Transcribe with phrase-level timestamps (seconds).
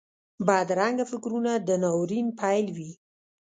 [0.47, 2.91] بدرنګه فکرونه د ناورین پیل وي